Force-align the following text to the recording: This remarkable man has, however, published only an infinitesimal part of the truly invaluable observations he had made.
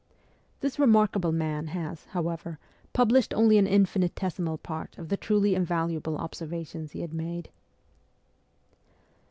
This 0.61 0.79
remarkable 0.79 1.31
man 1.31 1.67
has, 1.67 2.05
however, 2.05 2.57
published 2.91 3.35
only 3.35 3.59
an 3.59 3.67
infinitesimal 3.67 4.57
part 4.57 4.97
of 4.97 5.09
the 5.09 5.15
truly 5.15 5.53
invaluable 5.53 6.17
observations 6.17 6.93
he 6.93 7.01
had 7.01 7.13
made. 7.13 7.51